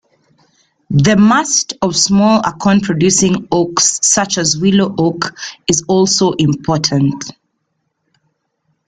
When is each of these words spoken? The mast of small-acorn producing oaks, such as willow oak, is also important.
The 0.95 1.15
mast 1.15 1.73
of 1.83 1.95
small-acorn 1.95 2.81
producing 2.81 3.47
oaks, 3.51 3.99
such 4.01 4.39
as 4.39 4.57
willow 4.57 4.95
oak, 4.97 5.37
is 5.67 5.83
also 5.87 6.31
important. 6.39 7.25